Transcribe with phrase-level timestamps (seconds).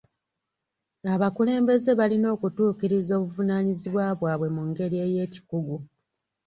[1.13, 5.77] Abakulembeze balina okutuukiriza obuvunaanyizibwa bwabwe mu ngeri y'ekikugu.